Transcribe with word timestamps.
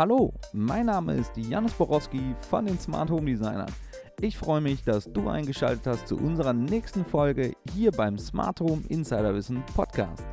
Hallo, 0.00 0.32
mein 0.54 0.86
Name 0.86 1.12
ist 1.12 1.36
Janusz 1.36 1.74
Borowski 1.74 2.34
von 2.48 2.64
den 2.64 2.78
Smart 2.78 3.10
Home 3.10 3.26
Designern. 3.26 3.70
Ich 4.18 4.38
freue 4.38 4.62
mich, 4.62 4.82
dass 4.82 5.04
du 5.12 5.28
eingeschaltet 5.28 5.86
hast 5.86 6.08
zu 6.08 6.16
unserer 6.16 6.54
nächsten 6.54 7.04
Folge 7.04 7.52
hier 7.74 7.92
beim 7.92 8.16
Smart 8.16 8.60
Home 8.60 8.82
Insiderwissen 8.88 9.62
Podcast. 9.74 10.24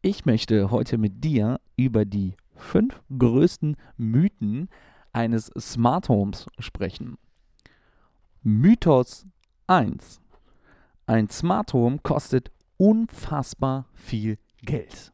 Ich 0.00 0.24
möchte 0.24 0.70
heute 0.70 0.96
mit 0.96 1.22
dir 1.22 1.60
über 1.76 2.06
die 2.06 2.34
fünf 2.56 3.02
größten 3.14 3.76
Mythen 3.98 4.70
eines 5.12 5.50
Smart 5.58 6.08
Homes 6.08 6.46
sprechen. 6.58 7.18
Mythos 8.42 9.26
1. 9.66 10.22
Ein 11.04 11.28
Smart 11.28 11.74
Home 11.74 11.98
kostet 12.02 12.50
unfassbar 12.78 13.86
viel 13.92 14.38
Geld. 14.62 15.12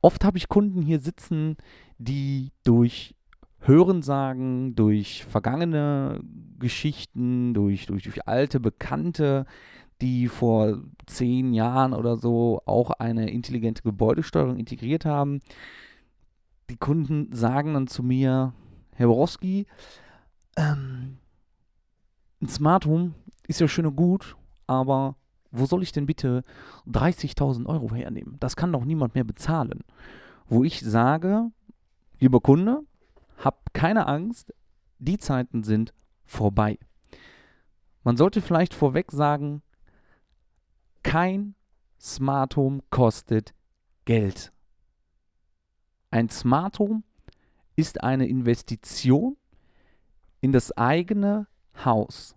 Oft 0.00 0.24
habe 0.24 0.38
ich 0.38 0.48
Kunden 0.48 0.82
hier 0.82 1.00
sitzen, 1.00 1.56
die 1.98 2.52
durch 2.64 3.14
Hörensagen, 3.60 4.74
durch 4.74 5.24
vergangene 5.24 6.20
Geschichten, 6.58 7.54
durch, 7.54 7.86
durch, 7.86 8.04
durch 8.04 8.26
alte 8.26 8.58
Bekannte, 8.58 9.46
die 10.00 10.26
vor 10.26 10.78
zehn 11.06 11.54
Jahren 11.54 11.92
oder 11.92 12.16
so 12.16 12.60
auch 12.66 12.90
eine 12.90 13.30
intelligente 13.30 13.82
Gebäudesteuerung 13.82 14.56
integriert 14.56 15.04
haben. 15.04 15.40
Die 16.70 16.76
Kunden 16.76 17.32
sagen 17.32 17.74
dann 17.74 17.86
zu 17.86 18.02
mir, 18.02 18.52
Herr 18.94 19.06
Borowski, 19.06 19.66
ähm, 20.56 21.18
ein 22.40 22.48
Smart 22.48 22.84
Home 22.86 23.14
ist 23.46 23.60
ja 23.60 23.68
schön 23.68 23.86
und 23.86 23.94
gut, 23.94 24.36
aber 24.66 25.14
wo 25.52 25.66
soll 25.66 25.82
ich 25.82 25.92
denn 25.92 26.06
bitte 26.06 26.42
30.000 26.88 27.66
Euro 27.66 27.94
hernehmen? 27.94 28.36
Das 28.40 28.56
kann 28.56 28.72
doch 28.72 28.84
niemand 28.84 29.14
mehr 29.14 29.24
bezahlen. 29.24 29.84
Wo 30.48 30.64
ich 30.64 30.80
sage, 30.80 31.50
lieber 32.18 32.40
Kunde, 32.40 32.80
hab 33.36 33.72
keine 33.74 34.06
Angst, 34.06 34.52
die 34.98 35.18
Zeiten 35.18 35.62
sind 35.62 35.92
vorbei. 36.24 36.78
Man 38.02 38.16
sollte 38.16 38.40
vielleicht 38.40 38.74
vorweg 38.74 39.12
sagen, 39.12 39.62
kein 41.02 41.54
Smart 42.00 42.56
Home 42.56 42.80
kostet 42.90 43.54
Geld. 44.04 44.52
Ein 46.10 46.28
Smart 46.28 46.78
Home 46.78 47.02
ist 47.76 48.02
eine 48.02 48.26
Investition 48.26 49.36
in 50.40 50.52
das 50.52 50.76
eigene 50.76 51.46
Haus. 51.84 52.36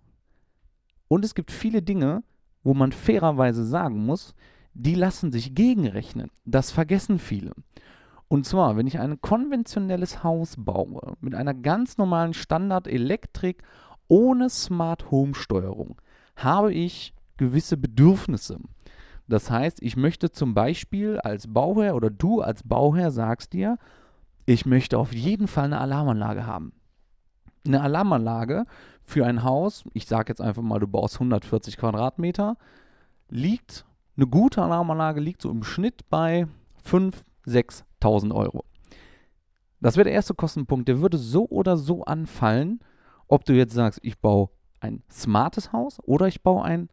Und 1.08 1.26
es 1.26 1.36
gibt 1.36 1.52
viele 1.52 1.82
Dinge, 1.82 2.24
wo 2.66 2.74
man 2.74 2.92
fairerweise 2.92 3.64
sagen 3.64 4.06
muss, 4.06 4.36
die 4.74 4.96
lassen 4.96 5.32
sich 5.32 5.56
gegenrechnen. 5.56 6.30
Das 6.44 6.72
vergessen 6.72 7.20
viele. 7.20 7.54
Und 8.28 8.46
zwar, 8.46 8.76
wenn 8.76 8.88
ich 8.88 9.00
ein 9.00 9.22
konventionelles 9.22 10.24
Haus 10.24 10.56
baue 10.58 11.14
mit 11.22 11.36
einer 11.36 11.54
ganz 11.54 11.98
normalen 11.98 12.34
Standard-Elektrik 12.34 13.62
ohne 14.08 14.50
Smart 14.50 15.12
Home 15.12 15.36
Steuerung, 15.36 16.02
habe 16.36 16.74
ich 16.74 17.14
gewisse 17.38 17.78
Bedürfnisse. 17.78 18.60
Das 19.28 19.52
heißt, 19.52 19.82
ich 19.82 19.96
möchte 19.96 20.32
zum 20.32 20.56
Beispiel 20.56 21.20
als 21.20 21.52
Bauherr 21.54 21.96
oder 21.96 22.10
du 22.10 22.42
als 22.42 22.64
Bauherr 22.64 23.12
sagst 23.12 23.54
dir, 23.54 23.78
ich 24.48 24.66
möchte 24.66 24.98
auf 24.98 25.14
jeden 25.14 25.48
Fall 25.48 25.66
eine 25.66 25.80
Alarmanlage 25.80 26.48
haben. 26.48 26.74
Eine 27.66 27.82
Alarmanlage 27.82 28.66
für 29.04 29.26
ein 29.26 29.44
Haus, 29.44 29.84
ich 29.94 30.08
sage 30.08 30.30
jetzt 30.30 30.42
einfach 30.42 30.62
mal, 30.62 30.80
du 30.80 30.88
baust 30.88 31.16
140 31.16 31.78
Quadratmeter, 31.78 32.58
liegt, 33.30 33.86
eine 34.18 34.28
gute 34.28 34.62
Alarmanlage 34.62 35.20
liegt 35.20 35.42
so 35.42 35.50
im 35.50 35.64
Schnitt 35.64 36.10
bei 36.10 36.48
5.000, 36.88 37.24
6.000 37.48 38.34
Euro. 38.34 38.66
Das 39.82 39.98
wäre 39.98 40.06
der 40.06 40.14
erste 40.14 40.34
Kostenpunkt. 40.34 40.88
Der 40.88 41.00
würde 41.00 41.18
so 41.18 41.48
oder 41.50 41.78
so 41.78 42.04
anfallen, 42.06 42.80
ob 43.28 43.46
du 43.46 43.54
jetzt 43.54 43.74
sagst, 43.74 44.00
ich 44.02 44.18
baue 44.20 44.50
ein 44.80 45.04
smartes 45.12 45.72
Haus 45.72 46.00
oder 46.04 46.28
ich 46.28 46.42
baue 46.42 46.64
ein 46.64 46.90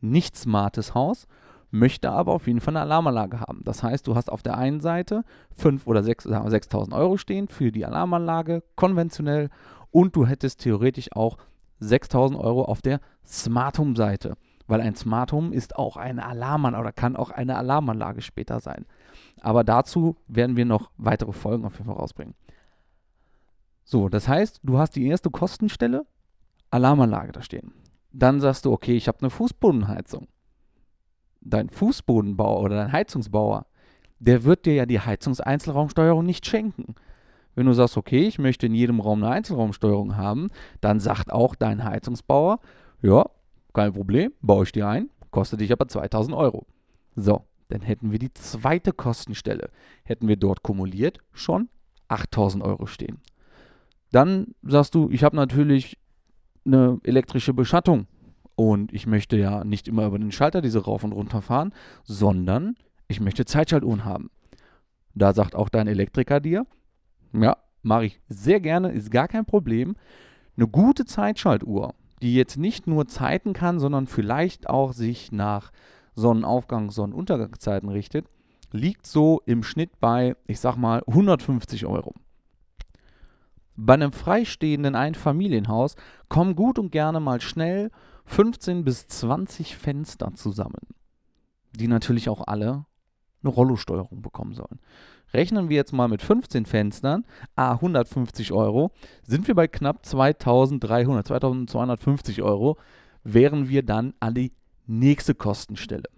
nicht 0.00 0.36
smartes 0.36 0.94
Haus, 0.94 1.26
möchte 1.70 2.10
aber 2.10 2.32
auf 2.32 2.46
jeden 2.46 2.60
Fall 2.60 2.76
eine 2.76 2.82
Alarmanlage 2.82 3.40
haben. 3.40 3.62
Das 3.64 3.82
heißt, 3.82 4.06
du 4.06 4.14
hast 4.14 4.30
auf 4.30 4.42
der 4.42 4.56
einen 4.58 4.80
Seite 4.80 5.24
5.000 5.58 5.86
oder 5.86 6.00
6.000 6.00 6.94
Euro 6.94 7.16
stehen 7.16 7.48
für 7.48 7.72
die 7.72 7.86
Alarmanlage, 7.86 8.62
konventionell, 8.76 9.48
und 9.94 10.16
du 10.16 10.26
hättest 10.26 10.60
theoretisch 10.60 11.12
auch 11.12 11.38
6000 11.78 12.38
Euro 12.40 12.64
auf 12.64 12.82
der 12.82 13.00
Smart 13.24 13.78
Home 13.78 13.94
Seite, 13.94 14.34
weil 14.66 14.80
ein 14.80 14.96
Smart 14.96 15.30
Home 15.30 15.54
ist 15.54 15.76
auch 15.76 15.96
eine 15.96 16.26
Alarmanlage 16.26 16.82
oder 16.82 16.92
kann 16.92 17.14
auch 17.14 17.30
eine 17.30 17.56
Alarmanlage 17.56 18.20
später 18.20 18.58
sein. 18.58 18.86
Aber 19.40 19.62
dazu 19.62 20.16
werden 20.26 20.56
wir 20.56 20.64
noch 20.64 20.90
weitere 20.96 21.32
Folgen 21.32 21.64
auf 21.64 21.74
jeden 21.74 21.86
Fall 21.86 21.94
rausbringen. 21.94 22.34
So, 23.84 24.08
das 24.08 24.26
heißt, 24.26 24.60
du 24.64 24.78
hast 24.78 24.96
die 24.96 25.06
erste 25.06 25.30
Kostenstelle, 25.30 26.04
Alarmanlage 26.70 27.30
da 27.30 27.42
stehen. 27.42 27.72
Dann 28.10 28.40
sagst 28.40 28.64
du, 28.64 28.72
okay, 28.72 28.96
ich 28.96 29.06
habe 29.06 29.20
eine 29.20 29.30
Fußbodenheizung. 29.30 30.26
Dein 31.40 31.70
Fußbodenbauer 31.70 32.62
oder 32.62 32.76
dein 32.76 32.90
Heizungsbauer, 32.90 33.66
der 34.18 34.42
wird 34.42 34.66
dir 34.66 34.74
ja 34.74 34.86
die 34.86 34.98
Heizungseinzelraumsteuerung 34.98 36.26
nicht 36.26 36.46
schenken. 36.46 36.96
Wenn 37.54 37.66
du 37.66 37.72
sagst, 37.72 37.96
okay, 37.96 38.26
ich 38.26 38.38
möchte 38.38 38.66
in 38.66 38.74
jedem 38.74 39.00
Raum 39.00 39.22
eine 39.22 39.32
Einzelraumsteuerung 39.32 40.16
haben, 40.16 40.48
dann 40.80 41.00
sagt 41.00 41.32
auch 41.32 41.54
dein 41.54 41.84
Heizungsbauer, 41.84 42.60
ja, 43.02 43.26
kein 43.72 43.92
Problem, 43.92 44.32
baue 44.40 44.64
ich 44.64 44.72
dir 44.72 44.88
ein, 44.88 45.10
kostet 45.30 45.60
dich 45.60 45.72
aber 45.72 45.88
2000 45.88 46.36
Euro. 46.36 46.66
So, 47.16 47.44
dann 47.68 47.82
hätten 47.82 48.12
wir 48.12 48.18
die 48.18 48.32
zweite 48.34 48.92
Kostenstelle. 48.92 49.70
Hätten 50.04 50.28
wir 50.28 50.36
dort 50.36 50.62
kumuliert 50.62 51.18
schon 51.32 51.68
8000 52.08 52.62
Euro 52.62 52.86
stehen. 52.86 53.20
Dann 54.10 54.54
sagst 54.62 54.94
du, 54.94 55.10
ich 55.10 55.24
habe 55.24 55.36
natürlich 55.36 55.98
eine 56.64 57.00
elektrische 57.02 57.52
Beschattung 57.52 58.06
und 58.54 58.92
ich 58.92 59.06
möchte 59.06 59.36
ja 59.36 59.64
nicht 59.64 59.88
immer 59.88 60.06
über 60.06 60.18
den 60.18 60.32
Schalter 60.32 60.60
diese 60.60 60.84
rauf 60.84 61.04
und 61.04 61.12
runter 61.12 61.42
fahren, 61.42 61.72
sondern 62.04 62.76
ich 63.08 63.20
möchte 63.20 63.44
Zeitschaltuhren 63.44 64.04
haben. 64.04 64.30
Da 65.14 65.32
sagt 65.32 65.54
auch 65.54 65.68
dein 65.68 65.86
Elektriker 65.86 66.40
dir, 66.40 66.66
ja, 67.34 67.56
mache 67.82 68.06
ich 68.06 68.20
sehr 68.28 68.60
gerne, 68.60 68.92
ist 68.92 69.10
gar 69.10 69.28
kein 69.28 69.44
Problem. 69.44 69.96
Eine 70.56 70.68
gute 70.68 71.04
Zeitschaltuhr, 71.04 71.94
die 72.22 72.34
jetzt 72.34 72.56
nicht 72.56 72.86
nur 72.86 73.06
Zeiten 73.06 73.52
kann, 73.52 73.78
sondern 73.78 74.06
vielleicht 74.06 74.68
auch 74.68 74.92
sich 74.92 75.32
nach 75.32 75.72
Sonnenaufgang, 76.14 76.90
Sonnenuntergangszeiten 76.90 77.88
richtet, 77.88 78.26
liegt 78.70 79.06
so 79.06 79.42
im 79.46 79.62
Schnitt 79.62 80.00
bei, 80.00 80.36
ich 80.46 80.60
sag 80.60 80.76
mal, 80.76 81.02
150 81.06 81.86
Euro. 81.86 82.14
Bei 83.76 83.94
einem 83.94 84.12
freistehenden 84.12 84.94
Einfamilienhaus 84.94 85.96
kommen 86.28 86.54
gut 86.54 86.78
und 86.78 86.92
gerne 86.92 87.18
mal 87.18 87.40
schnell 87.40 87.90
15 88.26 88.84
bis 88.84 89.08
20 89.08 89.76
Fenster 89.76 90.32
zusammen, 90.34 90.80
die 91.72 91.88
natürlich 91.88 92.28
auch 92.28 92.46
alle 92.46 92.86
eine 93.42 93.52
Rollosteuerung 93.52 94.22
bekommen 94.22 94.54
sollen. 94.54 94.80
Rechnen 95.32 95.68
wir 95.68 95.76
jetzt 95.76 95.92
mal 95.92 96.08
mit 96.08 96.22
15 96.22 96.66
Fenstern, 96.66 97.24
a 97.56 97.72
150 97.72 98.52
Euro, 98.52 98.92
sind 99.26 99.48
wir 99.48 99.54
bei 99.54 99.66
knapp 99.66 100.04
2300, 100.04 101.26
2250 101.26 102.42
Euro, 102.42 102.76
wären 103.24 103.68
wir 103.68 103.82
dann 103.82 104.14
an 104.20 104.34
die 104.34 104.52
nächste 104.86 105.34
Kostenstelle. 105.34 106.08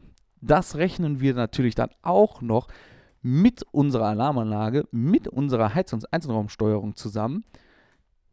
Das 0.41 0.77
rechnen 0.77 1.21
wir 1.21 1.35
natürlich 1.35 1.75
dann 1.75 1.91
auch 2.03 2.43
noch 2.43 2.69
mit 3.23 3.65
unserer 3.73 4.07
Alarmanlage, 4.07 4.87
mit 4.93 5.27
unserer 5.29 5.75
Heizungseinzelraumsteuerung 5.75 6.95
zusammen, 6.95 7.45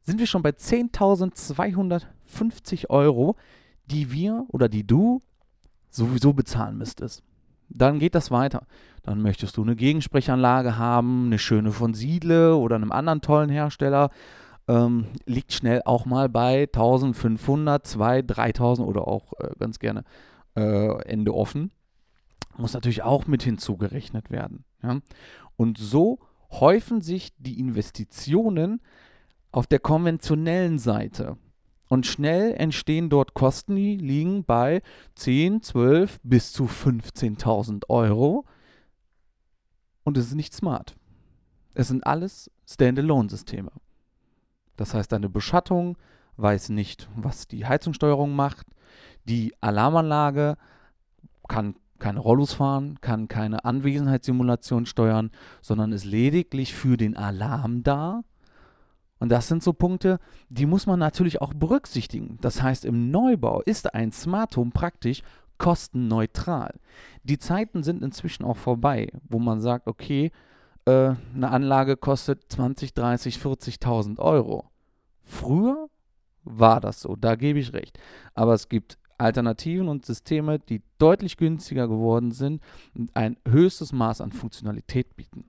sind 0.03 0.19
wir 0.19 0.27
schon 0.27 0.43
bei 0.43 0.51
10.250 0.51 2.89
Euro, 2.89 3.35
die 3.85 4.11
wir 4.11 4.45
oder 4.49 4.69
die 4.69 4.85
du 4.85 5.23
sowieso 5.89 6.33
bezahlen 6.33 6.77
müsstest. 6.77 7.23
Dann 7.73 7.99
geht 7.99 8.15
das 8.15 8.31
weiter. 8.31 8.65
Dann 9.01 9.21
möchtest 9.21 9.57
du 9.57 9.63
eine 9.63 9.75
Gegensprechanlage 9.75 10.77
haben, 10.77 11.25
eine 11.25 11.39
schöne 11.39 11.71
von 11.71 11.93
Siedle 11.93 12.55
oder 12.55 12.75
einem 12.75 12.91
anderen 12.91 13.21
tollen 13.21 13.49
Hersteller. 13.49 14.09
Ähm, 14.67 15.07
liegt 15.25 15.51
schnell 15.51 15.81
auch 15.83 16.05
mal 16.05 16.29
bei 16.29 16.63
1500, 16.63 17.85
2, 17.85 18.21
3000 18.21 18.87
oder 18.87 19.07
auch 19.07 19.33
äh, 19.39 19.49
ganz 19.59 19.79
gerne 19.79 20.03
äh, 20.55 21.01
Ende 21.03 21.33
offen. 21.33 21.71
Muss 22.57 22.73
natürlich 22.73 23.03
auch 23.03 23.27
mit 23.27 23.43
hinzugerechnet 23.43 24.29
werden. 24.31 24.63
Ja? 24.81 24.99
Und 25.57 25.77
so 25.77 26.19
häufen 26.51 27.01
sich 27.01 27.33
die 27.37 27.59
Investitionen 27.59 28.79
auf 29.51 29.67
der 29.67 29.79
konventionellen 29.79 30.79
Seite. 30.79 31.37
Und 31.93 32.07
schnell 32.07 32.55
entstehen 32.55 33.11
dort 33.11 33.35
Kosten, 33.35 33.75
die 33.75 33.97
liegen 33.97 34.45
bei 34.45 34.81
10, 35.13 35.61
12 35.61 36.21
bis 36.23 36.51
zu 36.51 36.63
15.000 36.63 37.87
Euro. 37.87 38.45
Und 40.03 40.17
es 40.17 40.25
ist 40.25 40.33
nicht 40.33 40.55
smart. 40.55 40.95
Es 41.75 41.89
sind 41.89 42.03
alles 42.07 42.49
Standalone-Systeme. 42.67 43.71
Das 44.75 44.95
heißt, 44.95 45.11
deine 45.11 45.29
Beschattung 45.29 45.95
weiß 46.37 46.69
nicht, 46.69 47.07
was 47.15 47.47
die 47.47 47.67
Heizungssteuerung 47.67 48.35
macht. 48.35 48.65
Die 49.25 49.53
Alarmanlage 49.61 50.57
kann 51.47 51.75
keine 51.99 52.21
Rollos 52.21 52.53
fahren, 52.53 53.01
kann 53.01 53.27
keine 53.27 53.65
Anwesenheitssimulation 53.65 54.87
steuern, 54.87 55.29
sondern 55.61 55.91
ist 55.91 56.05
lediglich 56.05 56.73
für 56.73 56.97
den 56.97 57.15
Alarm 57.15 57.83
da. 57.83 58.23
Und 59.19 59.29
das 59.29 59.47
sind 59.47 59.63
so 59.63 59.73
Punkte, 59.73 60.19
die 60.49 60.65
muss 60.65 60.85
man 60.85 60.99
natürlich 60.99 61.41
auch 61.41 61.53
berücksichtigen. 61.53 62.37
Das 62.41 62.61
heißt, 62.61 62.83
im 62.83 63.09
Neubau 63.09 63.61
ist 63.61 63.93
ein 63.93 64.11
Smart 64.11 64.57
Home 64.57 64.71
praktisch 64.71 65.21
kostenneutral. 65.57 66.79
Die 67.23 67.37
Zeiten 67.37 67.83
sind 67.83 68.03
inzwischen 68.03 68.43
auch 68.43 68.57
vorbei, 68.57 69.07
wo 69.29 69.39
man 69.39 69.61
sagt, 69.61 69.87
okay, 69.87 70.31
äh, 70.85 71.15
eine 71.33 71.51
Anlage 71.51 71.95
kostet 71.95 72.51
20, 72.51 72.93
30, 72.93 73.37
40.000 73.37 74.19
Euro. 74.19 74.69
Früher 75.23 75.89
war 76.43 76.81
das 76.81 77.01
so, 77.01 77.15
da 77.15 77.35
gebe 77.35 77.59
ich 77.59 77.73
recht. 77.73 77.97
Aber 78.33 78.53
es 78.53 78.67
gibt 78.67 78.97
Alternativen 79.17 79.87
und 79.87 80.05
Systeme, 80.05 80.59
die 80.59 80.81
deutlich 80.97 81.37
günstiger 81.37 81.87
geworden 81.87 82.31
sind 82.31 82.61
und 82.93 83.15
ein 83.15 83.37
höchstes 83.47 83.93
Maß 83.93 84.21
an 84.21 84.31
Funktionalität 84.31 85.15
bieten. 85.15 85.45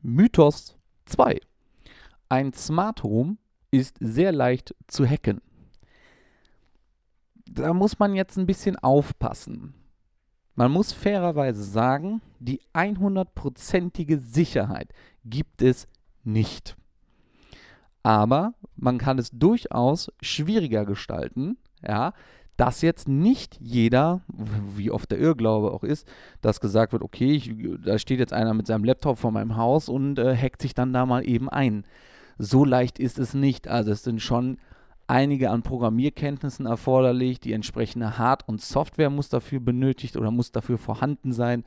Mythos 0.00 0.76
2. 1.06 1.40
Ein 2.28 2.52
Smart 2.52 3.02
Home 3.02 3.36
ist 3.70 3.96
sehr 4.00 4.32
leicht 4.32 4.74
zu 4.86 5.06
hacken. 5.06 5.40
Da 7.48 7.72
muss 7.72 7.98
man 7.98 8.14
jetzt 8.14 8.36
ein 8.36 8.46
bisschen 8.46 8.76
aufpassen. 8.76 9.74
Man 10.54 10.72
muss 10.72 10.92
fairerweise 10.92 11.62
sagen, 11.62 12.22
die 12.38 12.60
100%ige 12.72 14.18
Sicherheit 14.18 14.92
gibt 15.24 15.62
es 15.62 15.86
nicht. 16.24 16.76
Aber 18.02 18.54
man 18.74 18.98
kann 18.98 19.18
es 19.18 19.30
durchaus 19.30 20.12
schwieriger 20.22 20.86
gestalten, 20.86 21.58
ja, 21.82 22.12
dass 22.56 22.82
jetzt 22.82 23.08
nicht 23.08 23.58
jeder, 23.60 24.22
wie 24.74 24.90
oft 24.90 25.10
der 25.10 25.18
Irrglaube 25.18 25.72
auch 25.72 25.84
ist, 25.84 26.06
dass 26.40 26.60
gesagt 26.60 26.92
wird, 26.92 27.02
okay, 27.02 27.32
ich, 27.32 27.54
da 27.84 27.98
steht 27.98 28.18
jetzt 28.18 28.32
einer 28.32 28.54
mit 28.54 28.66
seinem 28.66 28.84
Laptop 28.84 29.18
vor 29.18 29.30
meinem 29.30 29.56
Haus 29.56 29.88
und 29.88 30.18
äh, 30.18 30.36
hackt 30.36 30.62
sich 30.62 30.74
dann 30.74 30.92
da 30.92 31.04
mal 31.04 31.26
eben 31.26 31.48
ein. 31.48 31.84
So 32.38 32.64
leicht 32.64 32.98
ist 32.98 33.18
es 33.18 33.34
nicht. 33.34 33.68
Also 33.68 33.92
es 33.92 34.02
sind 34.02 34.22
schon 34.22 34.58
einige 35.06 35.50
an 35.50 35.62
Programmierkenntnissen 35.62 36.66
erforderlich, 36.66 37.40
die 37.40 37.52
entsprechende 37.52 38.18
Hard- 38.18 38.48
und 38.48 38.60
Software 38.60 39.10
muss 39.10 39.28
dafür 39.28 39.60
benötigt 39.60 40.16
oder 40.16 40.30
muss 40.30 40.50
dafür 40.52 40.78
vorhanden 40.78 41.32
sein 41.32 41.64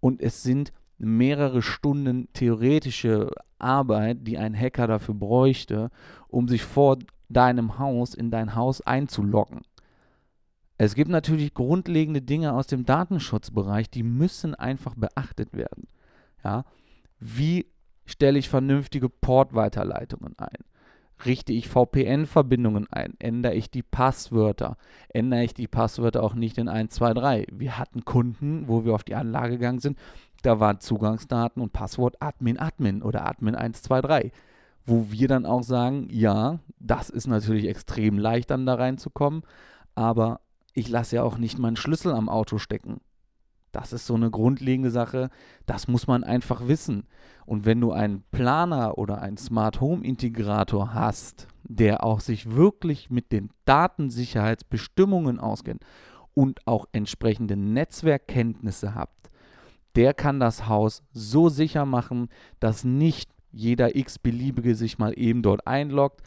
und 0.00 0.20
es 0.20 0.42
sind 0.42 0.72
mehrere 0.98 1.62
Stunden 1.62 2.28
theoretische 2.32 3.30
Arbeit, 3.58 4.18
die 4.26 4.38
ein 4.38 4.58
Hacker 4.58 4.86
dafür 4.86 5.14
bräuchte, 5.14 5.90
um 6.28 6.48
sich 6.48 6.62
vor 6.62 6.98
deinem 7.28 7.78
Haus 7.78 8.14
in 8.14 8.30
dein 8.30 8.54
Haus 8.54 8.80
einzuloggen. 8.80 9.60
Es 10.78 10.94
gibt 10.94 11.10
natürlich 11.10 11.54
grundlegende 11.54 12.22
Dinge 12.22 12.54
aus 12.54 12.68
dem 12.68 12.84
Datenschutzbereich, 12.86 13.90
die 13.90 14.04
müssen 14.04 14.54
einfach 14.54 14.94
beachtet 14.94 15.52
werden. 15.52 15.88
Ja? 16.44 16.64
Wie 17.18 17.66
stelle 18.06 18.38
ich 18.38 18.48
vernünftige 18.48 19.08
Portweiterleitungen 19.08 20.38
ein? 20.38 20.64
richte 21.24 21.52
ich 21.52 21.68
VPN-Verbindungen 21.68 22.86
ein, 22.90 23.14
ändere 23.18 23.54
ich 23.54 23.70
die 23.70 23.82
Passwörter, 23.82 24.76
ändere 25.08 25.44
ich 25.44 25.54
die 25.54 25.66
Passwörter 25.66 26.22
auch 26.22 26.34
nicht 26.34 26.58
in 26.58 26.68
1, 26.68 26.94
2, 26.94 27.14
3. 27.14 27.46
Wir 27.52 27.78
hatten 27.78 28.04
Kunden, 28.04 28.68
wo 28.68 28.84
wir 28.84 28.94
auf 28.94 29.04
die 29.04 29.14
Anlage 29.14 29.54
gegangen 29.54 29.80
sind, 29.80 29.98
da 30.42 30.60
waren 30.60 30.80
Zugangsdaten 30.80 31.60
und 31.60 31.72
Passwort 31.72 32.16
Admin 32.20 32.58
Admin 32.58 33.02
oder 33.02 33.26
Admin 33.26 33.56
1, 33.56 33.82
2, 33.82 34.00
3. 34.00 34.32
Wo 34.86 35.10
wir 35.10 35.28
dann 35.28 35.44
auch 35.44 35.62
sagen, 35.62 36.08
ja, 36.10 36.60
das 36.78 37.10
ist 37.10 37.26
natürlich 37.26 37.66
extrem 37.66 38.18
leicht 38.18 38.50
dann 38.50 38.64
da 38.64 38.74
reinzukommen, 38.74 39.42
aber 39.94 40.40
ich 40.78 40.88
lasse 40.88 41.16
ja 41.16 41.22
auch 41.24 41.38
nicht 41.38 41.58
meinen 41.58 41.76
Schlüssel 41.76 42.12
am 42.12 42.28
Auto 42.28 42.58
stecken. 42.58 43.00
Das 43.72 43.92
ist 43.92 44.06
so 44.06 44.14
eine 44.14 44.30
grundlegende 44.30 44.90
Sache, 44.90 45.28
das 45.66 45.88
muss 45.88 46.06
man 46.06 46.24
einfach 46.24 46.68
wissen. 46.68 47.06
Und 47.44 47.66
wenn 47.66 47.80
du 47.80 47.92
einen 47.92 48.22
Planer 48.30 48.96
oder 48.96 49.20
einen 49.20 49.36
Smart 49.36 49.80
Home 49.80 50.04
Integrator 50.04 50.94
hast, 50.94 51.48
der 51.64 52.04
auch 52.04 52.20
sich 52.20 52.54
wirklich 52.54 53.10
mit 53.10 53.32
den 53.32 53.50
Datensicherheitsbestimmungen 53.64 55.38
auskennt 55.40 55.84
und 56.32 56.66
auch 56.66 56.86
entsprechende 56.92 57.56
Netzwerkkenntnisse 57.56 58.94
hat, 58.94 59.10
der 59.96 60.14
kann 60.14 60.38
das 60.38 60.68
Haus 60.68 61.02
so 61.12 61.48
sicher 61.48 61.84
machen, 61.84 62.28
dass 62.60 62.84
nicht 62.84 63.30
jeder 63.50 63.96
x-beliebige 63.96 64.74
sich 64.74 64.98
mal 64.98 65.12
eben 65.18 65.42
dort 65.42 65.66
einloggt. 65.66 66.22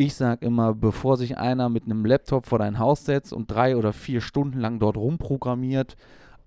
Ich 0.00 0.14
sage 0.14 0.46
immer, 0.46 0.72
bevor 0.72 1.18
sich 1.18 1.36
einer 1.36 1.68
mit 1.68 1.84
einem 1.84 2.06
Laptop 2.06 2.46
vor 2.46 2.58
dein 2.58 2.78
Haus 2.78 3.04
setzt 3.04 3.34
und 3.34 3.50
drei 3.50 3.76
oder 3.76 3.92
vier 3.92 4.22
Stunden 4.22 4.58
lang 4.58 4.78
dort 4.78 4.96
rumprogrammiert, 4.96 5.94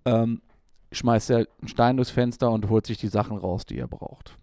ähm, 0.05 0.41
schmeißt 0.91 1.29
er 1.29 1.38
einen 1.38 1.67
Stein 1.67 1.97
durchs 1.97 2.09
Fenster 2.09 2.50
und 2.50 2.67
holt 2.67 2.88
sich 2.88 2.97
die 2.97 3.09
Sachen 3.09 3.38
raus, 3.38 3.67
die 3.67 3.77
er 3.77 3.88
braucht. 3.88 4.39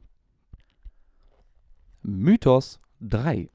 Mythos 2.02 2.78
3. 3.00 3.50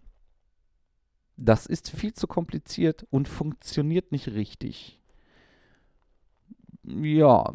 Das 1.37 1.67
ist 1.67 1.89
viel 1.89 2.13
zu 2.13 2.27
kompliziert 2.27 3.07
und 3.09 3.29
funktioniert 3.29 4.11
nicht 4.11 4.27
richtig. 4.27 4.99
Ja, 6.83 7.49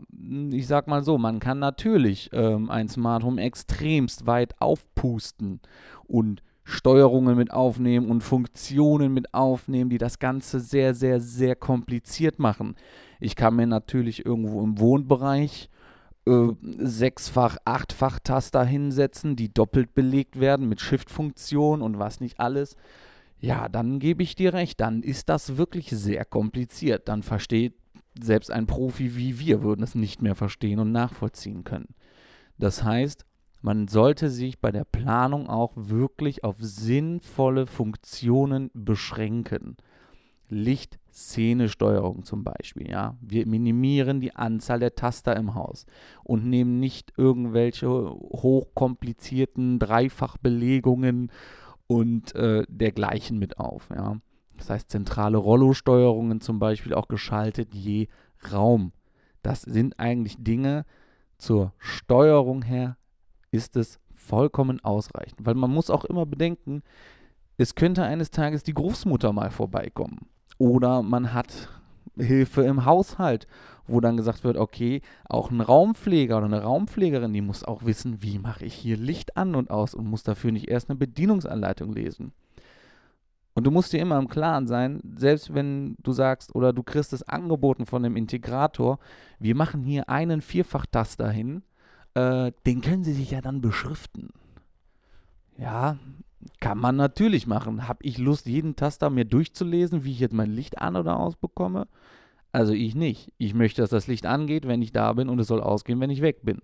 ich 0.53 0.67
sag 0.67 0.87
mal 0.87 1.05
so, 1.05 1.19
man 1.19 1.39
kann 1.39 1.59
natürlich 1.59 2.31
ähm, 2.33 2.71
ein 2.71 2.89
Smart 2.89 3.25
Home 3.25 3.43
extremst 3.43 4.27
weit 4.27 4.59
aufpusten 4.59 5.61
und 6.05 6.43
Steuerungen 6.71 7.37
mit 7.37 7.53
aufnehmen 7.53 8.11
und 8.11 8.23
Funktionen 8.23 9.13
mit 9.13 9.35
aufnehmen, 9.35 9.91
die 9.91 9.99
das 9.99 10.19
Ganze 10.19 10.61
sehr, 10.61 10.95
sehr, 10.95 11.21
sehr 11.21 11.57
kompliziert 11.57 12.39
machen. 12.39 12.77
Ich 13.19 13.37
kann 13.37 13.57
mir 13.57 13.67
natürlich 13.67 14.25
irgendwo 14.25 14.63
im 14.63 14.79
Wohnbereich 14.79 15.69
äh, 16.27 16.49
sechsfach, 16.79 17.57
achtfach 17.65 18.19
Taster 18.21 18.65
hinsetzen, 18.65 19.37
die 19.37 19.53
doppelt 19.53 19.95
belegt 19.95 20.39
werden 20.39 20.69
mit 20.69 20.81
Shift-Funktion 20.81 21.83
und 21.83 21.99
was 21.99 22.21
nicht 22.21 22.39
alles. 22.39 22.77
Ja, 23.41 23.69
dann 23.69 23.99
gebe 23.99 24.23
ich 24.23 24.35
dir 24.35 24.53
recht, 24.53 24.81
dann 24.81 25.03
ist 25.03 25.29
das 25.29 25.57
wirklich 25.57 25.91
sehr 25.91 26.25
kompliziert. 26.25 27.09
Dann 27.09 27.23
versteht 27.23 27.75
selbst 28.21 28.51
ein 28.51 28.67
Profi 28.67 29.17
wie 29.17 29.39
wir 29.39 29.63
würden 29.63 29.83
es 29.83 29.95
nicht 29.95 30.21
mehr 30.23 30.35
verstehen 30.35 30.79
und 30.79 30.93
nachvollziehen 30.93 31.65
können. 31.65 31.95
Das 32.59 32.85
heißt, 32.85 33.25
man 33.63 33.89
sollte 33.89 34.31
sich 34.31 34.59
bei 34.61 34.71
der 34.71 34.85
Planung 34.85 35.49
auch 35.49 35.73
wirklich 35.77 36.45
auf 36.45 36.57
sinnvolle 36.61 37.67
Funktionen 37.67 38.71
beschränken. 38.75 39.77
Licht-Szene-Steuerung 40.49 42.25
zum 42.25 42.43
Beispiel. 42.43 42.91
Ja? 42.91 43.17
Wir 43.21 43.47
minimieren 43.47 44.21
die 44.21 44.35
Anzahl 44.35 44.81
der 44.81 44.95
Taster 44.95 45.37
im 45.37 45.55
Haus 45.55 45.87
und 46.25 46.47
nehmen 46.47 46.81
nicht 46.81 47.13
irgendwelche 47.17 47.89
hochkomplizierten 47.89 49.79
Dreifachbelegungen 49.79 51.31
und 51.87 52.35
äh, 52.35 52.65
dergleichen 52.69 53.39
mit 53.39 53.59
auf. 53.59 53.89
Ja? 53.95 54.17
Das 54.57 54.71
heißt, 54.71 54.91
zentrale 54.91 55.39
Rollo-Steuerungen 55.39 56.41
zum 56.41 56.59
Beispiel 56.59 56.95
auch 56.95 57.09
geschaltet 57.09 57.75
je 57.75 58.09
Raum. 58.53 58.93
Das 59.43 59.63
sind 59.63 59.99
eigentlich 60.01 60.37
Dinge 60.39 60.85
zur 61.39 61.73
Steuerung 61.79 62.63
her 62.63 62.97
ist 63.51 63.77
es 63.77 63.99
vollkommen 64.15 64.83
ausreichend, 64.85 65.45
weil 65.45 65.55
man 65.55 65.71
muss 65.71 65.91
auch 65.91 66.05
immer 66.05 66.27
bedenken, 66.27 66.83
es 67.57 67.75
könnte 67.75 68.05
eines 68.05 68.31
Tages 68.31 68.63
die 68.63 68.75
Großmutter 68.75 69.33
mal 69.33 69.51
vorbeikommen 69.51 70.27
oder 70.59 71.03
man 71.03 71.33
hat 71.33 71.69
Hilfe 72.17 72.63
im 72.63 72.85
Haushalt, 72.85 73.47
wo 73.87 74.01
dann 74.01 74.17
gesagt 74.17 74.45
wird, 74.45 74.57
okay, 74.57 75.03
auch 75.29 75.51
ein 75.51 75.61
Raumpfleger 75.61 76.37
oder 76.37 76.47
eine 76.47 76.63
Raumpflegerin, 76.63 77.33
die 77.33 77.41
muss 77.41 77.65
auch 77.65 77.85
wissen, 77.85 78.23
wie 78.23 78.39
mache 78.39 78.65
ich 78.65 78.75
hier 78.75 78.97
Licht 78.97 79.37
an 79.37 79.55
und 79.55 79.71
aus 79.71 79.95
und 79.95 80.07
muss 80.07 80.23
dafür 80.23 80.53
nicht 80.53 80.69
erst 80.69 80.91
eine 80.91 80.99
Bedienungsanleitung 80.99 81.93
lesen. 81.93 82.33
Und 83.55 83.65
du 83.65 83.71
musst 83.71 83.93
dir 83.93 84.01
immer 84.01 84.19
im 84.19 84.29
Klaren 84.29 84.67
sein, 84.67 85.01
selbst 85.17 85.53
wenn 85.53 85.97
du 86.03 86.13
sagst 86.13 86.55
oder 86.55 86.73
du 86.73 86.83
kriegst 86.83 87.13
es 87.13 87.23
angeboten 87.25 87.85
von 87.85 88.03
dem 88.03 88.17
Integrator, 88.17 88.99
wir 89.39 89.57
machen 89.57 89.83
hier 89.83 90.09
einen 90.09 90.41
Vierfachtaster 90.41 91.29
hin, 91.31 91.63
äh, 92.15 92.53
den 92.67 92.81
können 92.81 93.05
sie 93.05 93.13
sich 93.13 93.31
ja 93.31 93.41
dann 93.41 93.61
beschriften. 93.61 94.31
Ja, 95.57 95.99
kann 96.59 96.79
man 96.79 96.97
natürlich 96.97 97.47
machen. 97.47 97.87
Habe 97.87 98.05
ich 98.05 98.19
Lust, 98.19 98.47
jeden 98.47 98.77
Taster 98.77 99.11
mir 99.11 99.25
durchzulesen, 99.25 100.05
wie 100.05 100.13
ich 100.13 100.21
jetzt 100.21 100.33
mein 100.33 100.51
Licht 100.51 100.79
an 100.79 100.97
oder 100.97 101.19
aus 101.19 101.37
bekomme? 101.37 101.87
Also 102.53 102.73
ich 102.73 102.95
nicht. 102.95 103.33
Ich 103.39 103.55
möchte, 103.55 103.83
dass 103.83 103.91
das 103.91 104.07
Licht 104.07 104.27
angeht, 104.27 104.67
wenn 104.67 104.83
ich 104.83 104.93
da 104.93 105.13
bin 105.13 105.29
und 105.29 105.39
es 105.39 105.49
soll 105.49 105.61
ausgehen, 105.61 106.01
wenn 106.01 106.11
ich 106.11 106.23
weg 106.23 106.43
bin. 106.43 106.61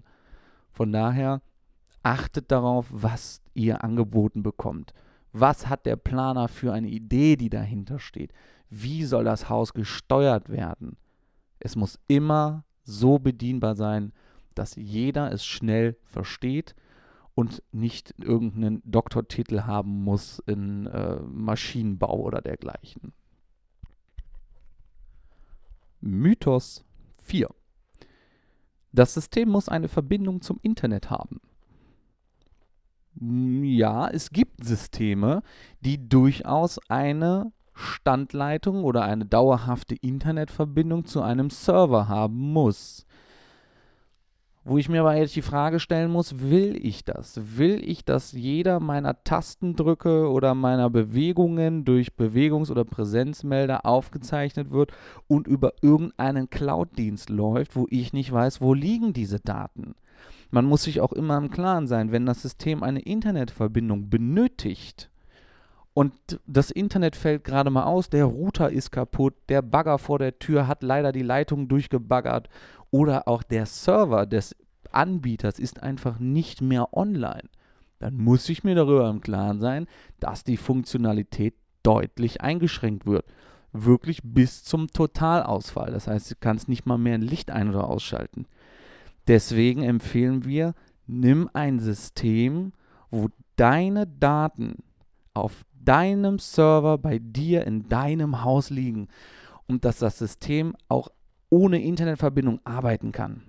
Von 0.73 0.93
daher 0.93 1.43
achtet 2.03 2.50
darauf, 2.50 2.87
was 2.91 3.43
ihr 3.55 3.85
angeboten 3.85 4.43
bekommt. 4.43 4.95
Was 5.33 5.69
hat 5.69 5.87
der 5.87 5.97
Planer 5.97 6.49
für 6.49 6.73
eine 6.73 6.88
Idee, 6.88 7.37
die 7.37 7.50
dahinter 7.50 7.99
steht? 7.99 8.33
Wie 8.71 9.05
soll 9.05 9.25
das 9.25 9.49
Haus 9.49 9.75
gesteuert 9.75 10.49
werden? 10.49 10.97
Es 11.59 11.76
muss 11.76 11.99
immer 12.09 12.65
so 12.83 13.19
bedienbar 13.19 13.75
sein, 13.76 14.12
dass 14.59 14.77
jeder 14.77 15.33
es 15.33 15.45
schnell 15.45 15.97
versteht 16.05 16.75
und 17.35 17.63
nicht 17.71 18.15
irgendeinen 18.19 18.83
Doktortitel 18.85 19.63
haben 19.63 20.03
muss 20.03 20.39
in 20.47 20.87
äh, 20.87 21.17
Maschinenbau 21.21 22.19
oder 22.19 22.41
dergleichen. 22.41 23.13
Mythos 26.01 26.85
4. 27.19 27.49
Das 28.93 29.15
System 29.15 29.51
muss 29.51 29.69
eine 29.69 29.89
Verbindung 29.89 30.41
zum 30.41 30.59
Internet 30.63 31.11
haben. 31.11 31.41
Ja, 33.19 34.09
es 34.09 34.31
gibt 34.31 34.65
Systeme, 34.65 35.43
die 35.81 36.09
durchaus 36.09 36.79
eine 36.89 37.53
Standleitung 37.75 38.85
oder 38.85 39.05
eine 39.05 39.27
dauerhafte 39.27 39.95
Internetverbindung 39.95 41.05
zu 41.05 41.23
einem 41.23 41.51
Server 41.51 42.09
haben 42.09 42.53
muss. 42.53 43.07
Wo 44.69 44.79
ich 44.79 44.89
mir 44.89 45.03
aber 45.03 45.15
jetzt 45.15 45.37
die 45.37 45.43
Frage 45.43 45.79
stellen 45.79 46.11
muss, 46.11 46.41
will 46.41 46.77
ich 46.83 47.05
das? 47.05 47.41
Will 47.57 47.89
ich, 47.89 48.05
dass 48.05 48.33
jeder 48.33 48.81
meiner 48.81 49.23
Tastendrücke 49.23 50.29
oder 50.29 50.57
meiner 50.57 50.91
Bewegungen 50.91 51.85
durch 51.85 52.15
Bewegungs- 52.17 52.73
oder 52.73 52.85
Präsenzmelder 52.85 53.87
aufgezeichnet 53.87 54.73
wird 54.73 54.91
und 55.29 55.47
über 55.47 55.75
irgendeinen 55.83 56.51
Cloud-Dienst 56.51 57.31
läuft, 57.31 57.77
wo 57.77 57.87
ich 57.91 58.13
nicht 58.13 58.33
weiß, 58.33 58.61
wo 58.61 58.75
liegen 58.75 59.13
diese 59.13 59.39
Daten? 59.39 59.95
Man 60.51 60.65
muss 60.65 60.83
sich 60.83 61.01
auch 61.01 61.13
immer 61.13 61.39
im 61.39 61.53
Klaren 61.53 61.87
sein, 61.87 62.11
wenn 62.11 62.27
das 62.27 62.43
System 62.43 62.83
eine 62.83 63.01
Internetverbindung 63.01 64.11
benötigt, 64.11 65.11
und 65.97 66.13
das 66.47 66.71
Internet 66.71 67.17
fällt 67.17 67.45
gerade 67.45 67.71
mal 67.71 67.85
aus, 67.85 68.11
der 68.11 68.27
Router 68.27 68.69
ist 68.69 68.91
kaputt, 68.91 69.33
der 69.49 69.63
Bagger 69.63 69.97
vor 69.97 70.19
der 70.19 70.39
Tür 70.39 70.69
hat 70.69 70.83
leider 70.83 71.11
die 71.11 71.23
Leitung 71.23 71.69
durchgebaggert 71.69 72.51
oder 72.97 73.29
auch 73.29 73.43
der 73.43 73.67
Server 73.67 74.25
des 74.25 74.57
Anbieters 74.91 75.59
ist 75.59 75.83
einfach 75.83 76.19
nicht 76.19 76.62
mehr 76.62 76.97
online. 76.97 77.45
Dann 77.99 78.17
muss 78.17 78.49
ich 78.49 78.65
mir 78.65 78.75
darüber 78.75 79.11
im 79.11 79.21
Klaren 79.21 79.61
sein, 79.61 79.87
dass 80.19 80.45
die 80.45 80.57
Funktionalität 80.57 81.55
deutlich 81.83 82.41
eingeschränkt 82.41 83.05
wird. 83.05 83.26
Wirklich 83.73 84.21
bis 84.23 84.65
zum 84.65 84.88
Totalausfall. 84.88 85.93
Das 85.93 86.07
heißt, 86.07 86.31
du 86.31 86.35
kannst 86.41 86.71
nicht 86.71 86.87
mal 86.87 86.97
mehr 86.97 87.17
ein 87.17 87.23
Licht 87.23 87.50
ein- 87.50 87.69
oder 87.69 87.87
ausschalten. 87.87 88.47
Deswegen 89.29 89.83
empfehlen 89.83 90.47
wir, 90.47 90.73
nimm 91.07 91.50
ein 91.53 91.79
System, 91.79 92.73
wo 93.11 93.29
deine 93.57 94.07
Daten 94.07 94.76
auf 95.35 95.67
deinem 95.85 96.38
Server 96.38 96.97
bei 96.97 97.19
dir 97.19 97.67
in 97.67 97.91
deinem 97.91 98.43
Haus 98.43 98.71
liegen 98.71 99.09
und 99.67 99.85
dass 99.85 99.99
das 99.99 100.17
System 100.17 100.75
auch 100.88 101.09
ohne 101.50 101.83
Internetverbindung 101.83 102.61
arbeiten 102.65 103.12
kann. 103.12 103.43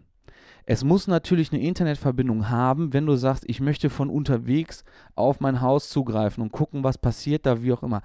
Es 0.70 0.84
muss 0.84 1.08
natürlich 1.08 1.54
eine 1.54 1.62
Internetverbindung 1.62 2.50
haben, 2.50 2.92
wenn 2.92 3.06
du 3.06 3.16
sagst, 3.16 3.46
ich 3.48 3.62
möchte 3.62 3.90
von 3.90 4.10
unterwegs 4.10 4.84
auf 5.16 5.40
mein 5.40 5.62
Haus 5.62 5.90
zugreifen 5.90 6.44
und 6.44 6.52
gucken, 6.52 6.84
was 6.84 6.98
passiert 6.98 7.46
da, 7.46 7.64
wie 7.64 7.72
auch 7.72 7.84
immer. 7.84 8.02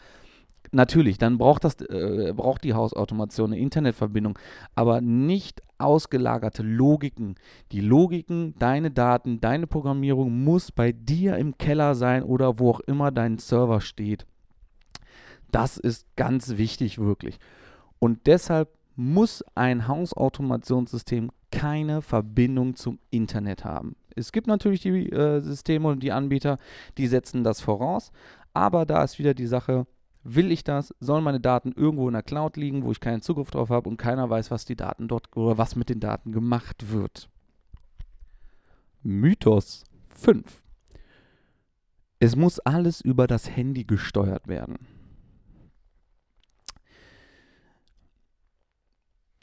Natürlich, 0.70 1.18
dann 1.18 1.38
braucht, 1.38 1.64
das, 1.64 1.80
äh, 1.80 2.32
braucht 2.34 2.62
die 2.62 2.72
Hausautomation 2.72 3.52
eine 3.52 3.60
Internetverbindung, 3.60 4.38
aber 4.76 5.00
nicht 5.00 5.60
ausgelagerte 5.78 6.62
Logiken. 6.62 7.34
Die 7.72 7.80
Logiken, 7.80 8.54
deine 8.60 8.92
Daten, 8.92 9.40
deine 9.40 9.66
Programmierung 9.66 10.44
muss 10.44 10.70
bei 10.70 10.92
dir 10.92 11.36
im 11.36 11.58
Keller 11.58 11.96
sein 11.96 12.22
oder 12.22 12.60
wo 12.60 12.70
auch 12.70 12.80
immer 12.80 13.10
dein 13.10 13.38
Server 13.38 13.80
steht. 13.80 14.24
Das 15.50 15.76
ist 15.76 16.06
ganz 16.16 16.56
wichtig, 16.56 16.98
wirklich. 16.98 17.38
Und 17.98 18.26
deshalb 18.26 18.68
muss 18.96 19.44
ein 19.54 19.88
Hausautomationssystem 19.88 21.30
keine 21.50 22.02
Verbindung 22.02 22.76
zum 22.76 22.98
Internet 23.10 23.64
haben. 23.64 23.96
Es 24.14 24.32
gibt 24.32 24.46
natürlich 24.46 24.80
die 24.80 25.10
äh, 25.10 25.40
Systeme 25.40 25.88
und 25.88 26.02
die 26.02 26.12
Anbieter, 26.12 26.58
die 26.98 27.06
setzen 27.06 27.44
das 27.44 27.60
voraus, 27.60 28.12
aber 28.54 28.84
da 28.84 29.02
ist 29.02 29.18
wieder 29.18 29.34
die 29.34 29.46
Sache, 29.46 29.86
will 30.22 30.52
ich 30.52 30.64
das? 30.64 30.94
Sollen 31.00 31.24
meine 31.24 31.40
Daten 31.40 31.72
irgendwo 31.72 32.08
in 32.08 32.14
der 32.14 32.22
Cloud 32.22 32.56
liegen, 32.56 32.84
wo 32.84 32.92
ich 32.92 33.00
keinen 33.00 33.22
Zugriff 33.22 33.50
drauf 33.50 33.70
habe 33.70 33.88
und 33.88 33.96
keiner 33.96 34.28
weiß, 34.28 34.50
was 34.50 34.64
die 34.64 34.76
Daten 34.76 35.08
dort 35.08 35.34
oder 35.36 35.58
was 35.58 35.76
mit 35.76 35.88
den 35.88 36.00
Daten 36.00 36.32
gemacht 36.32 36.90
wird? 36.90 37.28
Mythos 39.02 39.84
5. 40.14 40.62
Es 42.20 42.36
muss 42.36 42.60
alles 42.60 43.00
über 43.00 43.26
das 43.26 43.50
Handy 43.56 43.84
gesteuert 43.84 44.46
werden. 44.46 44.86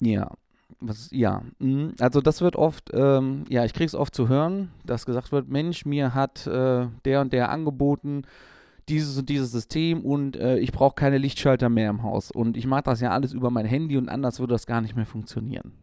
Ja, 0.02 0.32
was, 0.80 1.10
ja, 1.12 1.44
mhm. 1.60 1.94
also 2.00 2.22
das 2.22 2.42
wird 2.42 2.56
oft, 2.56 2.92
ähm, 2.94 3.44
ja, 3.50 3.66
ich 3.66 3.74
kriege 3.74 3.86
es 3.86 3.96
oft 3.96 4.16
zu 4.16 4.30
hören, 4.30 4.72
dass 4.86 5.06
gesagt 5.06 5.32
wird, 5.32 5.50
Mensch, 5.50 5.86
mir 5.86 6.14
hat 6.14 6.48
äh, 6.48 6.88
der 7.06 7.22
und 7.22 7.34
der 7.34 7.50
angeboten, 7.50 8.24
dieses 8.88 9.18
und 9.18 9.30
dieses 9.30 9.52
System 9.52 10.02
und 10.02 10.36
äh, 10.36 10.58
ich 10.58 10.72
brauche 10.72 10.96
keine 10.96 11.18
Lichtschalter 11.18 11.70
mehr 11.70 11.90
im 11.90 12.04
Haus. 12.04 12.32
Und 12.32 12.58
ich 12.58 12.66
mache 12.66 12.84
das 12.84 13.02
ja 13.02 13.12
alles 13.12 13.34
über 13.34 13.52
mein 13.52 13.66
Handy 13.66 13.98
und 13.98 14.10
anders 14.10 14.40
würde 14.40 14.54
das 14.54 14.66
gar 14.66 14.82
nicht 14.82 14.96
mehr 14.96 15.06
funktionieren. 15.06 15.74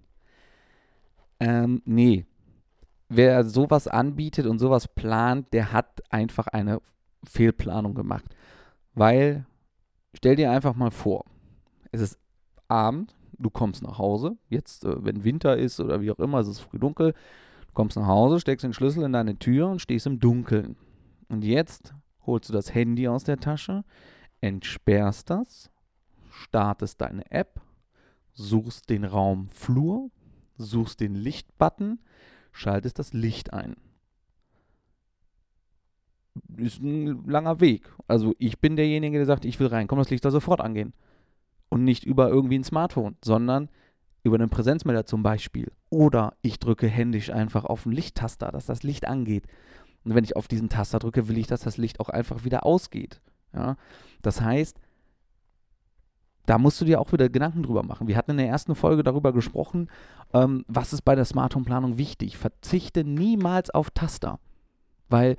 Ähm, 1.38 1.82
nee. 1.84 2.26
Wer 3.08 3.44
sowas 3.44 3.86
anbietet 3.86 4.46
und 4.46 4.58
sowas 4.58 4.88
plant, 4.88 5.52
der 5.52 5.72
hat 5.72 6.02
einfach 6.10 6.48
eine 6.48 6.80
Fehlplanung 7.22 7.94
gemacht. 7.94 8.24
Weil, 8.94 9.46
stell 10.14 10.34
dir 10.34 10.50
einfach 10.50 10.74
mal 10.74 10.90
vor, 10.90 11.24
es 11.92 12.00
ist 12.00 12.18
Abend, 12.66 13.14
du 13.38 13.50
kommst 13.50 13.82
nach 13.82 13.98
Hause, 13.98 14.36
jetzt, 14.48 14.84
äh, 14.84 15.04
wenn 15.04 15.24
Winter 15.24 15.56
ist 15.56 15.80
oder 15.80 16.00
wie 16.00 16.10
auch 16.10 16.18
immer, 16.18 16.38
es 16.38 16.48
ist 16.48 16.60
früh 16.60 16.78
dunkel, 16.78 17.12
du 17.12 17.72
kommst 17.74 17.96
nach 17.96 18.06
Hause, 18.06 18.40
steckst 18.40 18.64
den 18.64 18.72
Schlüssel 18.72 19.04
in 19.04 19.12
deine 19.12 19.38
Tür 19.38 19.68
und 19.68 19.80
stehst 19.80 20.06
im 20.06 20.18
Dunkeln. 20.18 20.76
Und 21.28 21.44
jetzt 21.44 21.94
holst 22.24 22.48
du 22.48 22.52
das 22.52 22.74
Handy 22.74 23.08
aus 23.08 23.24
der 23.24 23.38
Tasche, 23.38 23.84
entsperrst 24.40 25.30
das, 25.30 25.70
startest 26.30 27.00
deine 27.00 27.30
App, 27.30 27.60
suchst 28.32 28.90
den 28.90 29.04
Raum 29.04 29.48
Flur, 29.48 30.10
suchst 30.56 31.00
den 31.00 31.14
Lichtbutton, 31.14 32.00
schaltest 32.52 32.98
das 32.98 33.12
Licht 33.12 33.52
ein. 33.52 33.76
Ist 36.56 36.82
ein 36.82 37.26
langer 37.26 37.60
Weg. 37.60 37.90
Also 38.08 38.34
ich 38.38 38.58
bin 38.58 38.76
derjenige, 38.76 39.16
der 39.16 39.26
sagt, 39.26 39.44
ich 39.46 39.58
will 39.58 39.68
rein, 39.68 39.86
komm, 39.86 39.98
das 39.98 40.10
Licht 40.10 40.24
da 40.24 40.30
sofort 40.30 40.60
angehen 40.60 40.92
und 41.68 41.84
nicht 41.84 42.04
über 42.04 42.28
irgendwie 42.28 42.58
ein 42.58 42.64
Smartphone, 42.64 43.16
sondern 43.24 43.68
über 44.22 44.36
einen 44.36 44.50
Präsenzmelder 44.50 45.06
zum 45.06 45.22
Beispiel. 45.22 45.72
Oder 45.90 46.34
ich 46.42 46.58
drücke 46.58 46.88
händisch 46.88 47.30
einfach 47.30 47.64
auf 47.64 47.84
den 47.84 47.92
Lichttaster, 47.92 48.50
dass 48.50 48.66
das 48.66 48.82
Licht 48.82 49.06
angeht. 49.06 49.44
Und 50.04 50.14
wenn 50.14 50.24
ich 50.24 50.36
auf 50.36 50.48
diesen 50.48 50.68
Taster 50.68 50.98
drücke, 50.98 51.28
will 51.28 51.38
ich, 51.38 51.46
dass 51.46 51.60
das 51.60 51.76
Licht 51.76 52.00
auch 52.00 52.08
einfach 52.08 52.44
wieder 52.44 52.66
ausgeht. 52.66 53.20
Ja? 53.52 53.76
Das 54.22 54.40
heißt, 54.40 54.80
da 56.46 56.58
musst 56.58 56.80
du 56.80 56.84
dir 56.84 57.00
auch 57.00 57.12
wieder 57.12 57.28
Gedanken 57.28 57.64
drüber 57.64 57.82
machen. 57.82 58.06
Wir 58.06 58.16
hatten 58.16 58.30
in 58.32 58.36
der 58.36 58.48
ersten 58.48 58.76
Folge 58.76 59.02
darüber 59.02 59.32
gesprochen, 59.32 59.88
ähm, 60.32 60.64
was 60.68 60.92
ist 60.92 61.02
bei 61.02 61.16
der 61.16 61.24
Smart 61.24 61.54
Home 61.54 61.64
Planung 61.64 61.98
wichtig. 61.98 62.36
Verzichte 62.36 63.04
niemals 63.04 63.70
auf 63.70 63.90
Taster, 63.90 64.38
weil 65.08 65.36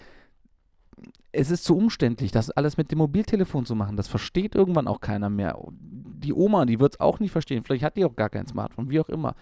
es 1.32 1.52
ist 1.52 1.64
zu 1.64 1.78
umständlich, 1.78 2.32
das 2.32 2.50
alles 2.52 2.78
mit 2.78 2.92
dem 2.92 2.98
Mobiltelefon 2.98 3.66
zu 3.66 3.76
machen. 3.76 3.96
Das 3.96 4.08
versteht 4.08 4.56
irgendwann 4.56 4.88
auch 4.88 5.00
keiner 5.00 5.30
mehr. 5.30 5.58
Die 6.28 6.34
Oma, 6.34 6.66
die 6.66 6.82
wird 6.82 6.96
es 6.96 7.00
auch 7.00 7.22
nicht 7.22 7.32
verstehen. 7.32 7.64
Vielleicht 7.64 7.86
hat 7.86 7.96
die 7.96 8.04
auch 8.04 8.18
gar 8.18 8.30
kein 8.30 8.48
Smartphone, 8.48 8.90
wie 8.90 9.00
auch 9.00 9.08
immer. 9.08 9.34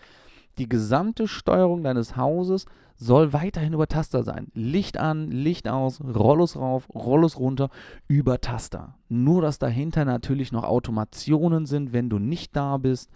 Die 0.59 0.69
gesamte 0.69 1.27
Steuerung 1.27 1.81
deines 1.83 2.15
Hauses 2.15 2.67
soll 2.95 3.33
weiterhin 3.33 3.73
über 3.73 3.87
Taster 3.87 4.21
sein. 4.21 4.51
Licht 4.53 4.99
an, 4.99 5.31
Licht 5.31 5.67
aus, 5.67 5.99
Rollos 5.99 6.55
rauf, 6.57 6.87
Rollos 6.93 7.39
runter, 7.39 7.71
über 8.07 8.39
Taster. 8.39 8.99
Nur, 9.09 9.41
dass 9.41 9.57
dahinter 9.57 10.05
natürlich 10.05 10.51
noch 10.51 10.63
Automationen 10.63 11.65
sind, 11.65 11.91
wenn 11.91 12.07
du 12.07 12.19
nicht 12.19 12.55
da 12.55 12.77
bist 12.77 13.09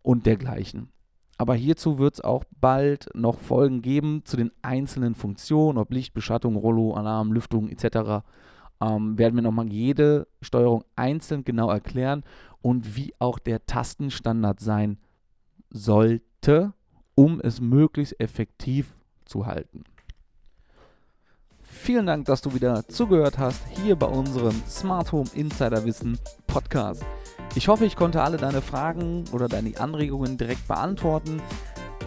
und 0.00 0.24
dergleichen. 0.24 0.88
Aber 1.36 1.54
hierzu 1.54 1.98
wird 1.98 2.14
es 2.14 2.20
auch 2.22 2.44
bald 2.62 3.10
noch 3.14 3.38
Folgen 3.38 3.82
geben 3.82 4.22
zu 4.24 4.38
den 4.38 4.52
einzelnen 4.62 5.14
Funktionen, 5.14 5.76
ob 5.76 5.92
Licht, 5.92 6.14
Beschattung, 6.14 6.56
Rollo, 6.56 6.94
Alarm, 6.94 7.30
Lüftung 7.30 7.68
etc. 7.68 8.24
Ähm, 8.80 9.18
werden 9.18 9.34
wir 9.34 9.42
nochmal 9.42 9.68
jede 9.68 10.26
Steuerung 10.40 10.82
einzeln 10.96 11.44
genau 11.44 11.70
erklären 11.70 12.24
und 12.66 12.96
wie 12.96 13.14
auch 13.20 13.38
der 13.38 13.64
Tastenstandard 13.64 14.58
sein 14.58 14.98
sollte, 15.70 16.72
um 17.14 17.40
es 17.40 17.60
möglichst 17.60 18.18
effektiv 18.18 18.96
zu 19.24 19.46
halten. 19.46 19.84
Vielen 21.62 22.06
Dank, 22.06 22.24
dass 22.24 22.42
du 22.42 22.54
wieder 22.54 22.88
zugehört 22.88 23.38
hast 23.38 23.62
hier 23.68 23.94
bei 23.94 24.08
unserem 24.08 24.60
Smart 24.68 25.12
Home 25.12 25.30
Insider 25.34 25.84
Wissen 25.84 26.18
Podcast. 26.48 27.04
Ich 27.54 27.68
hoffe, 27.68 27.86
ich 27.86 27.94
konnte 27.94 28.20
alle 28.20 28.36
deine 28.36 28.62
Fragen 28.62 29.22
oder 29.30 29.46
deine 29.46 29.78
Anregungen 29.78 30.36
direkt 30.36 30.66
beantworten. 30.66 31.40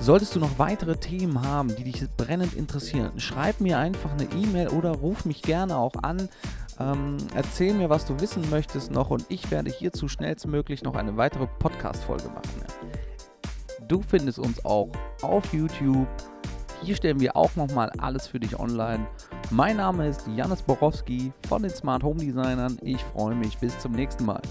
Solltest 0.01 0.35
du 0.35 0.41
noch 0.41 0.59
weitere 0.59 0.97
Themen 0.97 1.41
haben, 1.41 1.73
die 1.73 1.85
dich 1.85 2.03
brennend 2.17 2.53
interessieren, 2.53 3.17
schreib 3.17 3.61
mir 3.61 3.77
einfach 3.77 4.11
eine 4.11 4.25
E-Mail 4.25 4.67
oder 4.69 4.91
ruf 4.91 5.23
mich 5.23 5.41
gerne 5.41 5.77
auch 5.77 5.95
an. 6.03 6.27
Ähm, 6.79 7.17
erzähl 7.35 7.73
mir, 7.73 7.89
was 7.89 8.05
du 8.05 8.19
wissen 8.19 8.49
möchtest 8.49 8.91
noch 8.91 9.09
und 9.09 9.25
ich 9.29 9.51
werde 9.51 9.69
hierzu 9.69 10.07
schnellstmöglich 10.07 10.83
noch 10.83 10.95
eine 10.95 11.17
weitere 11.17 11.47
Podcast-Folge 11.59 12.29
machen. 12.29 12.63
Du 13.87 14.01
findest 14.01 14.39
uns 14.39 14.63
auch 14.63 14.89
auf 15.21 15.53
YouTube. 15.53 16.07
Hier 16.81 16.95
stellen 16.95 17.19
wir 17.19 17.35
auch 17.35 17.55
nochmal 17.55 17.89
alles 17.97 18.27
für 18.27 18.39
dich 18.39 18.57
online. 18.57 19.05
Mein 19.49 19.77
Name 19.77 20.07
ist 20.07 20.27
Janis 20.35 20.61
Borowski 20.61 21.33
von 21.47 21.63
den 21.63 21.71
Smart 21.71 22.03
Home 22.03 22.19
Designern. 22.23 22.77
Ich 22.81 23.03
freue 23.03 23.35
mich. 23.35 23.57
Bis 23.57 23.77
zum 23.79 23.91
nächsten 23.91 24.25
Mal. 24.25 24.41